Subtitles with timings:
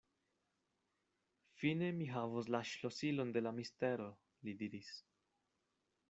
[1.57, 4.07] Fine mi havos la ŝlosilon de la mistero,
[4.47, 4.89] li diris.